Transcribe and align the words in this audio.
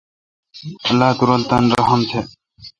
اللہ 0.87 1.09
تو 1.17 1.23
رل 1.29 1.41
تان 1.49 1.63
رحم 1.79 2.01
تھ۔ 2.09 2.13